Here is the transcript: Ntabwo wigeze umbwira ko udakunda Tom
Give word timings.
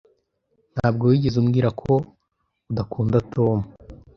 Ntabwo 0.75 1.03
wigeze 1.09 1.35
umbwira 1.39 1.69
ko 1.81 1.91
udakunda 2.71 3.17
Tom 3.33 3.57